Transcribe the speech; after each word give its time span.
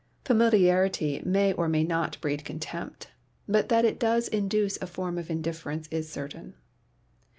Familiarity 0.25 1.21
may 1.23 1.53
or 1.53 1.69
may 1.69 1.83
not 1.83 2.19
breed 2.21 2.43
contempt, 2.43 3.11
but 3.47 3.69
that 3.69 3.85
it 3.85 3.99
does 3.99 4.27
induce 4.27 4.81
a 4.81 4.87
form 4.87 5.19
of 5.19 5.29
indifference 5.29 5.87
is 5.91 6.11
certain. 6.11 6.55